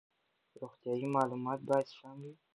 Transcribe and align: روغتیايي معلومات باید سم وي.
روغتیايي 0.59 1.07
معلومات 1.15 1.59
باید 1.67 1.87
سم 1.97 2.17
وي. 2.25 2.33